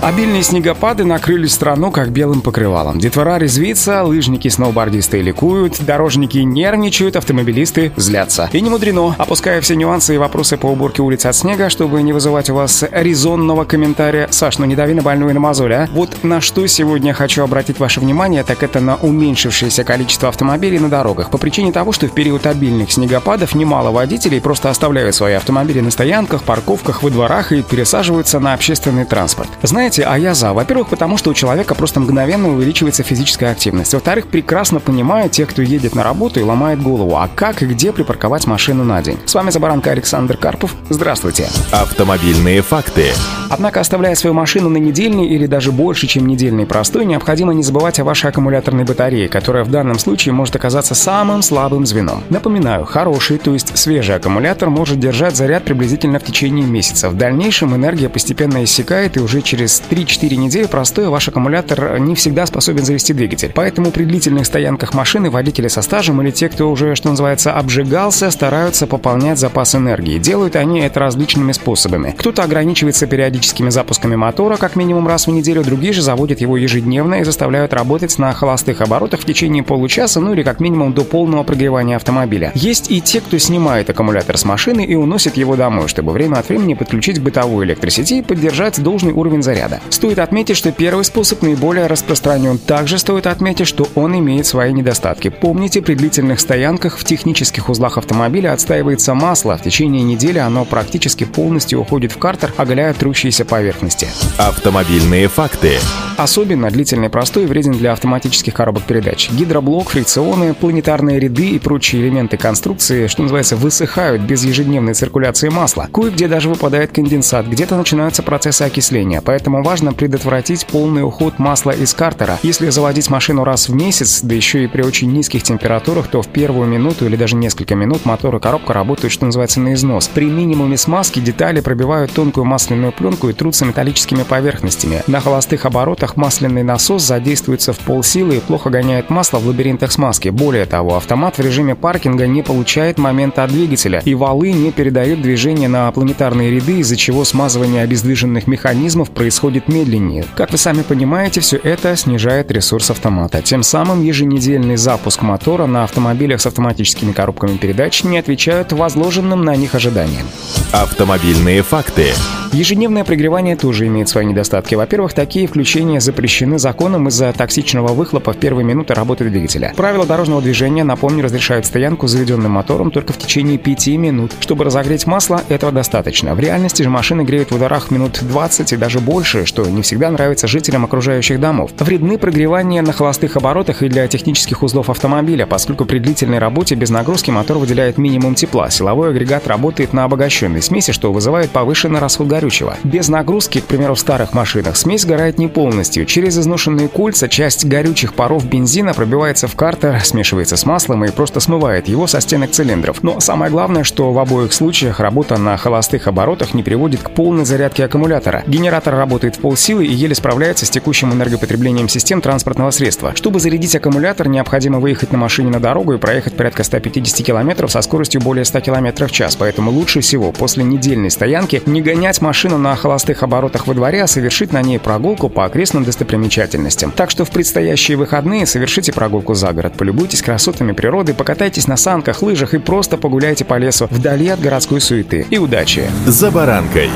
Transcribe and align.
Обильные 0.00 0.44
снегопады 0.44 1.04
накрыли 1.04 1.48
страну 1.48 1.90
как 1.90 2.10
белым 2.10 2.40
покрывалом. 2.40 3.00
Детвора 3.00 3.36
резвится, 3.36 4.04
лыжники 4.04 4.46
и 4.46 4.50
сноубордисты 4.50 5.20
ликуют, 5.20 5.80
дорожники 5.80 6.38
нервничают, 6.38 7.16
автомобилисты 7.16 7.90
злятся. 7.96 8.48
И 8.52 8.60
не 8.60 8.70
мудрено, 8.70 9.16
опуская 9.18 9.60
все 9.60 9.74
нюансы 9.74 10.14
и 10.14 10.18
вопросы 10.18 10.56
по 10.56 10.66
уборке 10.66 11.02
улиц 11.02 11.26
от 11.26 11.34
снега, 11.34 11.68
чтобы 11.68 12.00
не 12.02 12.12
вызывать 12.12 12.48
у 12.48 12.54
вас 12.54 12.84
резонного 12.92 13.64
комментария. 13.64 14.28
Саш, 14.30 14.58
ну 14.58 14.66
не 14.66 14.76
дави 14.76 14.94
на 14.94 15.02
больную 15.02 15.34
на 15.34 15.40
мозоль, 15.40 15.74
а? 15.74 15.88
Вот 15.90 16.22
на 16.22 16.40
что 16.40 16.64
сегодня 16.68 17.12
хочу 17.12 17.42
обратить 17.42 17.80
ваше 17.80 17.98
внимание, 17.98 18.44
так 18.44 18.62
это 18.62 18.78
на 18.78 18.94
уменьшившееся 18.94 19.82
количество 19.82 20.28
автомобилей 20.28 20.78
на 20.78 20.88
дорогах. 20.88 21.28
По 21.30 21.38
причине 21.38 21.72
того, 21.72 21.90
что 21.90 22.06
в 22.06 22.12
период 22.12 22.46
обильных 22.46 22.92
снегопадов 22.92 23.56
немало 23.56 23.90
водителей 23.90 24.40
просто 24.40 24.70
оставляют 24.70 25.16
свои 25.16 25.34
автомобили 25.34 25.80
на 25.80 25.90
стоянках, 25.90 26.44
парковках, 26.44 27.02
во 27.02 27.10
дворах 27.10 27.50
и 27.50 27.62
пересаживаются 27.62 28.38
на 28.38 28.54
общественный 28.54 29.04
транспорт. 29.04 29.50
Знаете, 29.62 29.87
знаете, 29.88 30.04
а 30.04 30.18
я 30.18 30.34
за. 30.34 30.52
Во-первых, 30.52 30.88
потому 30.88 31.16
что 31.16 31.30
у 31.30 31.34
человека 31.34 31.74
просто 31.74 32.00
мгновенно 32.00 32.50
увеличивается 32.50 33.02
физическая 33.02 33.52
активность. 33.52 33.94
Во-вторых, 33.94 34.26
прекрасно 34.26 34.80
понимаю 34.80 35.30
тех, 35.30 35.48
кто 35.48 35.62
едет 35.62 35.94
на 35.94 36.02
работу 36.02 36.40
и 36.40 36.42
ломает 36.42 36.82
голову, 36.82 37.16
а 37.16 37.28
как 37.34 37.62
и 37.62 37.66
где 37.66 37.92
припарковать 37.92 38.46
машину 38.46 38.84
на 38.84 39.00
день. 39.02 39.18
С 39.24 39.34
вами 39.34 39.48
Забаранка 39.50 39.90
Александр 39.90 40.36
Карпов. 40.36 40.74
Здравствуйте. 40.90 41.48
Автомобильные 41.72 42.60
факты. 42.60 43.12
Однако, 43.50 43.80
оставляя 43.80 44.14
свою 44.14 44.34
машину 44.34 44.68
на 44.68 44.76
недельный 44.76 45.26
или 45.26 45.46
даже 45.46 45.72
больше, 45.72 46.06
чем 46.06 46.26
недельный 46.26 46.66
простой, 46.66 47.06
необходимо 47.06 47.54
не 47.54 47.62
забывать 47.62 47.98
о 47.98 48.04
вашей 48.04 48.28
аккумуляторной 48.28 48.84
батарее, 48.84 49.28
которая 49.28 49.64
в 49.64 49.70
данном 49.70 49.98
случае 49.98 50.34
может 50.34 50.54
оказаться 50.54 50.94
самым 50.94 51.40
слабым 51.40 51.86
звеном. 51.86 52.22
Напоминаю, 52.28 52.84
хороший, 52.84 53.38
то 53.38 53.54
есть 53.54 53.76
свежий 53.78 54.16
аккумулятор 54.16 54.68
может 54.68 55.00
держать 55.00 55.34
заряд 55.34 55.64
приблизительно 55.64 56.18
в 56.18 56.24
течение 56.24 56.66
месяца. 56.66 57.08
В 57.08 57.16
дальнейшем 57.16 57.74
энергия 57.74 58.10
постепенно 58.10 58.62
иссякает, 58.62 59.16
и 59.16 59.20
уже 59.20 59.40
через 59.40 59.77
3-4 59.90 60.36
недели 60.36 60.66
простой 60.66 61.08
ваш 61.08 61.28
аккумулятор 61.28 61.98
не 61.98 62.14
всегда 62.14 62.46
способен 62.46 62.84
завести 62.84 63.12
двигатель. 63.12 63.52
Поэтому 63.54 63.90
при 63.90 64.04
длительных 64.04 64.46
стоянках 64.46 64.94
машины 64.94 65.30
водители 65.30 65.68
со 65.68 65.82
стажем 65.82 66.20
или 66.22 66.30
те, 66.30 66.48
кто 66.48 66.70
уже, 66.70 66.94
что 66.94 67.10
называется, 67.10 67.52
обжигался, 67.52 68.30
стараются 68.30 68.86
пополнять 68.86 69.38
запас 69.38 69.74
энергии. 69.74 70.18
Делают 70.18 70.56
они 70.56 70.80
это 70.80 71.00
различными 71.00 71.52
способами. 71.52 72.14
Кто-то 72.16 72.42
ограничивается 72.42 73.06
периодическими 73.06 73.70
запусками 73.70 74.16
мотора 74.16 74.56
как 74.56 74.76
минимум 74.76 75.06
раз 75.06 75.26
в 75.26 75.30
неделю, 75.30 75.62
другие 75.62 75.92
же 75.92 76.02
заводят 76.02 76.40
его 76.40 76.56
ежедневно 76.56 77.16
и 77.16 77.24
заставляют 77.24 77.72
работать 77.72 78.18
на 78.18 78.32
холостых 78.32 78.80
оборотах 78.80 79.20
в 79.20 79.24
течение 79.24 79.62
получаса, 79.62 80.20
ну 80.20 80.32
или 80.32 80.42
как 80.42 80.60
минимум 80.60 80.92
до 80.92 81.04
полного 81.04 81.42
прогревания 81.42 81.96
автомобиля. 81.96 82.52
Есть 82.54 82.90
и 82.90 83.00
те, 83.00 83.20
кто 83.20 83.36
снимает 83.38 83.90
аккумулятор 83.90 84.38
с 84.38 84.44
машины 84.44 84.84
и 84.84 84.94
уносит 84.94 85.36
его 85.36 85.56
домой, 85.56 85.88
чтобы 85.88 86.12
время 86.12 86.36
от 86.36 86.48
времени 86.48 86.74
подключить 86.74 87.18
к 87.18 87.22
бытовой 87.22 87.66
электросети 87.66 88.14
и 88.14 88.22
поддержать 88.22 88.82
должный 88.82 89.12
уровень 89.12 89.42
заряда 89.42 89.67
заряда. 89.68 89.82
Стоит 89.90 90.18
отметить, 90.18 90.56
что 90.56 90.72
первый 90.72 91.04
способ 91.04 91.42
наиболее 91.42 91.86
распространен. 91.86 92.58
Также 92.58 92.98
стоит 92.98 93.26
отметить, 93.26 93.66
что 93.66 93.86
он 93.94 94.18
имеет 94.18 94.46
свои 94.46 94.72
недостатки. 94.72 95.28
Помните, 95.28 95.82
при 95.82 95.94
длительных 95.94 96.40
стоянках 96.40 96.98
в 96.98 97.04
технических 97.04 97.68
узлах 97.68 97.98
автомобиля 97.98 98.52
отстаивается 98.52 99.14
масло. 99.14 99.56
В 99.56 99.62
течение 99.62 100.02
недели 100.02 100.38
оно 100.38 100.64
практически 100.64 101.24
полностью 101.24 101.80
уходит 101.80 102.12
в 102.12 102.18
картер, 102.18 102.52
оголяя 102.56 102.94
трущиеся 102.94 103.44
поверхности. 103.44 104.08
Автомобильные 104.36 105.28
факты. 105.28 105.78
Особенно 106.16 106.70
длительный 106.70 107.10
простой 107.10 107.46
вреден 107.46 107.72
для 107.72 107.92
автоматических 107.92 108.52
коробок 108.52 108.82
передач. 108.82 109.30
Гидроблок, 109.30 109.90
фрикционы, 109.90 110.52
планетарные 110.52 111.20
ряды 111.20 111.50
и 111.50 111.58
прочие 111.60 112.02
элементы 112.02 112.36
конструкции, 112.36 113.06
что 113.06 113.22
называется, 113.22 113.54
высыхают 113.54 114.22
без 114.22 114.44
ежедневной 114.44 114.94
циркуляции 114.94 115.48
масла. 115.48 115.88
Кое-где 115.92 116.26
даже 116.26 116.48
выпадает 116.48 116.90
конденсат, 116.90 117.46
где-то 117.46 117.76
начинаются 117.76 118.24
процессы 118.24 118.62
окисления, 118.62 119.20
поэтому 119.20 119.57
важно 119.62 119.92
предотвратить 119.92 120.66
полный 120.66 121.02
уход 121.02 121.38
масла 121.38 121.70
из 121.70 121.94
картера. 121.94 122.38
Если 122.42 122.68
заводить 122.70 123.10
машину 123.10 123.44
раз 123.44 123.68
в 123.68 123.74
месяц, 123.74 124.20
да 124.22 124.34
еще 124.34 124.64
и 124.64 124.66
при 124.66 124.82
очень 124.82 125.12
низких 125.12 125.42
температурах, 125.42 126.08
то 126.08 126.22
в 126.22 126.28
первую 126.28 126.68
минуту 126.68 127.06
или 127.06 127.16
даже 127.16 127.36
несколько 127.36 127.74
минут 127.74 128.04
мотор 128.04 128.36
и 128.36 128.40
коробка 128.40 128.72
работают, 128.72 129.12
что 129.12 129.26
называется, 129.26 129.60
на 129.60 129.74
износ. 129.74 130.08
При 130.08 130.26
минимуме 130.26 130.76
смазки 130.76 131.20
детали 131.20 131.60
пробивают 131.60 132.12
тонкую 132.12 132.44
масляную 132.44 132.92
пленку 132.92 133.28
и 133.28 133.32
трутся 133.32 133.64
металлическими 133.64 134.22
поверхностями. 134.22 135.02
На 135.06 135.20
холостых 135.20 135.64
оборотах 135.66 136.16
масляный 136.16 136.62
насос 136.62 137.02
задействуется 137.02 137.72
в 137.72 137.78
полсилы 137.78 138.36
и 138.36 138.40
плохо 138.40 138.70
гоняет 138.70 139.10
масло 139.10 139.38
в 139.38 139.46
лабиринтах 139.46 139.92
смазки. 139.92 140.28
Более 140.28 140.66
того, 140.66 140.96
автомат 140.96 141.38
в 141.38 141.40
режиме 141.40 141.74
паркинга 141.74 142.26
не 142.26 142.42
получает 142.42 142.98
момента 142.98 143.44
от 143.44 143.50
двигателя, 143.50 144.02
и 144.04 144.14
валы 144.14 144.52
не 144.52 144.72
передают 144.72 145.22
движение 145.22 145.68
на 145.68 145.90
планетарные 145.92 146.50
ряды, 146.50 146.78
из-за 146.78 146.96
чего 146.96 147.24
смазывание 147.24 147.82
обездвиженных 147.82 148.46
механизмов 148.46 149.10
происходит 149.48 149.68
медленнее. 149.68 150.24
Как 150.36 150.52
вы 150.52 150.58
сами 150.58 150.82
понимаете, 150.82 151.40
все 151.40 151.56
это 151.56 151.96
снижает 151.96 152.50
ресурс 152.50 152.90
автомата. 152.90 153.40
Тем 153.42 153.62
самым 153.62 154.02
еженедельный 154.02 154.76
запуск 154.76 155.22
мотора 155.22 155.66
на 155.66 155.84
автомобилях 155.84 156.40
с 156.40 156.46
автоматическими 156.46 157.12
коробками 157.12 157.56
передач 157.56 158.04
не 158.04 158.18
отвечают 158.18 158.72
возложенным 158.72 159.44
на 159.44 159.56
них 159.56 159.74
ожиданиям. 159.74 160.26
Автомобильные 160.72 161.62
факты. 161.62 162.12
Ежедневное 162.52 163.04
пригревание 163.04 163.56
тоже 163.56 163.86
имеет 163.88 164.08
свои 164.08 164.24
недостатки. 164.24 164.74
Во-первых, 164.74 165.12
такие 165.12 165.46
включения 165.46 166.00
запрещены 166.00 166.58
законом 166.58 167.08
из-за 167.08 167.32
токсичного 167.32 167.88
выхлопа 167.88 168.32
в 168.32 168.38
первые 168.38 168.64
минуты 168.64 168.94
работы 168.94 169.28
двигателя. 169.28 169.74
Правила 169.76 170.06
дорожного 170.06 170.40
движения, 170.40 170.82
напомню, 170.82 171.24
разрешают 171.24 171.66
стоянку 171.66 172.06
с 172.06 172.12
заведенным 172.12 172.52
мотором 172.52 172.90
только 172.90 173.12
в 173.12 173.18
течение 173.18 173.58
5 173.58 173.88
минут. 173.88 174.32
Чтобы 174.40 174.64
разогреть 174.64 175.06
масло, 175.06 175.42
этого 175.48 175.72
достаточно. 175.72 176.34
В 176.34 176.40
реальности 176.40 176.82
же 176.82 176.88
машины 176.88 177.22
греют 177.22 177.50
в 177.50 177.56
ударах 177.56 177.90
минут 177.90 178.20
20 178.22 178.72
и 178.72 178.76
даже 178.76 179.00
больше, 179.00 179.44
что 179.44 179.66
не 179.66 179.82
всегда 179.82 180.10
нравится 180.10 180.46
жителям 180.46 180.84
окружающих 180.84 181.40
домов. 181.40 181.72
Вредны 181.78 182.16
прогревания 182.16 182.80
на 182.80 182.92
холостых 182.94 183.36
оборотах 183.36 183.82
и 183.82 183.88
для 183.88 184.08
технических 184.08 184.62
узлов 184.62 184.88
автомобиля, 184.88 185.46
поскольку 185.46 185.84
при 185.84 185.98
длительной 185.98 186.38
работе 186.38 186.76
без 186.76 186.88
нагрузки 186.88 187.30
мотор 187.30 187.58
выделяет 187.58 187.98
минимум 187.98 188.34
тепла. 188.34 188.70
Силовой 188.70 189.10
агрегат 189.10 189.46
работает 189.46 189.92
на 189.92 190.04
обогащенной 190.04 190.62
смеси, 190.62 190.92
что 190.92 191.12
вызывает 191.12 191.50
повышенный 191.50 192.00
расход 192.00 192.28
горючего. 192.38 192.76
Без 192.84 193.08
нагрузки, 193.08 193.60
к 193.60 193.64
примеру, 193.64 193.94
в 193.94 194.00
старых 194.00 194.32
машинах, 194.32 194.76
смесь 194.76 195.02
сгорает 195.02 195.38
не 195.38 195.48
полностью. 195.48 196.06
Через 196.06 196.38
изношенные 196.38 196.88
кольца 196.88 197.28
часть 197.28 197.64
горючих 197.64 198.14
паров 198.14 198.44
бензина 198.44 198.94
пробивается 198.94 199.48
в 199.48 199.56
картер, 199.56 200.00
смешивается 200.04 200.56
с 200.56 200.64
маслом 200.64 201.04
и 201.04 201.10
просто 201.10 201.40
смывает 201.40 201.88
его 201.88 202.06
со 202.06 202.20
стенок 202.20 202.52
цилиндров. 202.52 203.02
Но 203.02 203.18
самое 203.18 203.50
главное, 203.50 203.82
что 203.82 204.12
в 204.12 204.18
обоих 204.18 204.52
случаях 204.52 205.00
работа 205.00 205.36
на 205.36 205.56
холостых 205.56 206.06
оборотах 206.06 206.54
не 206.54 206.62
приводит 206.62 207.02
к 207.02 207.10
полной 207.10 207.44
зарядке 207.44 207.84
аккумулятора. 207.84 208.44
Генератор 208.46 208.94
работает 208.94 209.36
в 209.36 209.40
полсилы 209.40 209.84
и 209.86 209.92
еле 209.92 210.14
справляется 210.14 210.64
с 210.66 210.70
текущим 210.70 211.12
энергопотреблением 211.12 211.88
систем 211.88 212.20
транспортного 212.20 212.70
средства. 212.70 213.12
Чтобы 213.16 213.40
зарядить 213.40 213.74
аккумулятор, 213.74 214.28
необходимо 214.28 214.78
выехать 214.78 215.10
на 215.10 215.18
машине 215.18 215.50
на 215.50 215.60
дорогу 215.60 215.94
и 215.94 215.98
проехать 215.98 216.36
порядка 216.36 216.62
150 216.62 217.26
км 217.26 217.68
со 217.68 217.82
скоростью 217.82 218.20
более 218.20 218.44
100 218.44 218.60
км 218.60 219.06
в 219.06 219.10
час. 219.10 219.34
Поэтому 219.34 219.70
лучше 219.72 220.00
всего 220.00 220.30
после 220.30 220.62
недельной 220.62 221.10
стоянки 221.10 221.62
не 221.66 221.82
гонять 221.82 222.20
машину 222.28 222.58
на 222.58 222.76
холостых 222.76 223.22
оборотах 223.22 223.66
во 223.66 223.72
дворе, 223.72 224.02
а 224.02 224.06
совершить 224.06 224.52
на 224.52 224.60
ней 224.60 224.78
прогулку 224.78 225.30
по 225.30 225.46
окрестным 225.46 225.84
достопримечательностям. 225.84 226.90
Так 226.90 227.10
что 227.10 227.24
в 227.24 227.30
предстоящие 227.30 227.96
выходные 227.96 228.44
совершите 228.44 228.92
прогулку 228.92 229.32
за 229.32 229.50
город, 229.54 229.72
полюбуйтесь 229.78 230.20
красотами 230.20 230.72
природы, 230.72 231.14
покатайтесь 231.14 231.66
на 231.66 231.78
санках, 231.78 232.20
лыжах 232.20 232.52
и 232.52 232.58
просто 232.58 232.98
погуляйте 232.98 233.46
по 233.46 233.56
лесу 233.56 233.88
вдали 233.90 234.28
от 234.28 234.40
городской 234.40 234.82
суеты. 234.82 235.26
И 235.30 235.38
удачи! 235.38 235.86
За 236.04 236.30
баранкой! 236.30 236.90